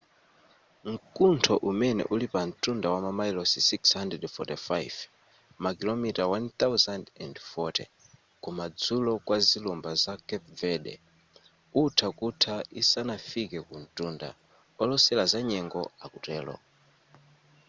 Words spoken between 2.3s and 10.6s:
pa ntunda wamamayilosi 645 makilomita 1040 ku madzulo kwa zilumba za carpe